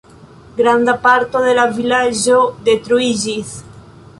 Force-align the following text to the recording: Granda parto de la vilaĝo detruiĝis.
Granda 0.61 0.95
parto 1.03 1.41
de 1.49 1.53
la 1.59 1.65
vilaĝo 1.75 2.39
detruiĝis. 2.71 3.53